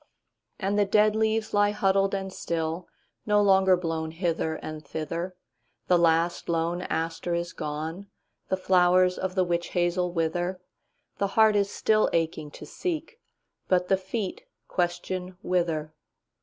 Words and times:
And 0.59 0.79
the 0.79 0.85
dead 0.85 1.15
leaves 1.15 1.53
lie 1.53 1.69
huddled 1.69 2.15
and 2.15 2.33
still, 2.33 2.87
No 3.27 3.39
longer 3.39 3.77
blown 3.77 4.09
hither 4.09 4.55
and 4.55 4.83
thither; 4.83 5.35
The 5.85 5.97
last 5.99 6.49
lone 6.49 6.81
aster 6.81 7.35
is 7.35 7.53
gone; 7.53 8.07
The 8.49 8.57
flowers 8.57 9.19
of 9.19 9.35
the 9.35 9.43
witch 9.43 9.67
hazel 9.77 10.11
wither; 10.11 10.59
The 11.19 11.27
heart 11.37 11.55
is 11.55 11.69
still 11.69 12.09
aching 12.13 12.49
to 12.49 12.65
seek, 12.65 13.19
But 13.67 13.89
the 13.89 13.97
feet 13.97 14.43
question 14.67 15.37
'Whither? 15.43 15.93